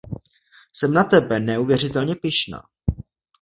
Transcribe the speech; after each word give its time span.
Jsem 0.73 0.93
na 0.93 1.03
tebe 1.03 1.39
neuvěřitelně 1.39 2.15
pyšná. 2.15 2.63